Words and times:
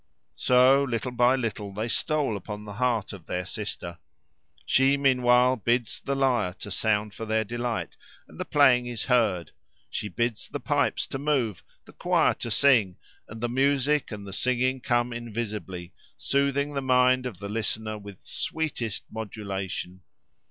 So, 0.39 0.83
little 0.83 1.11
by 1.11 1.35
little, 1.35 1.71
they 1.71 1.87
stole 1.87 2.35
upon 2.35 2.65
the 2.65 2.73
heart 2.73 3.13
of 3.13 3.27
their 3.27 3.45
sister. 3.45 3.99
She, 4.65 4.97
meanwhile, 4.97 5.57
bids 5.57 6.01
the 6.01 6.15
lyre 6.15 6.53
to 6.53 6.71
sound 6.71 7.13
for 7.13 7.27
their 7.27 7.43
delight, 7.43 7.97
and 8.27 8.39
the 8.39 8.45
playing 8.45 8.87
is 8.87 9.03
heard: 9.05 9.51
she 9.91 10.07
bids 10.09 10.49
the 10.49 10.59
pipes 10.59 11.05
to 11.05 11.19
move, 11.19 11.63
the 11.85 11.93
quire 11.93 12.33
to 12.33 12.49
sing, 12.49 12.97
and 13.27 13.41
the 13.41 13.47
music 13.49 14.11
and 14.11 14.25
the 14.25 14.33
singing 14.33 14.79
come 14.81 15.13
invisibly, 15.13 15.93
soothing 16.17 16.73
the 16.73 16.81
mind 16.81 17.27
of 17.27 17.37
the 17.37 17.47
listener 17.47 17.99
with 17.99 18.25
sweetest 18.25 19.03
modulation. 19.11 20.01